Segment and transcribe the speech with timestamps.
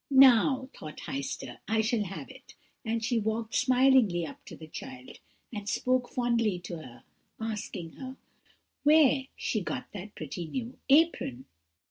[0.09, 5.19] "'Now,' thought Heister, 'I shall have it;' and she walked smilingly up to the child,
[5.53, 7.03] and spoke fondly to her,
[7.39, 8.17] asking her,
[8.81, 11.45] 'where she got that pretty new apron?'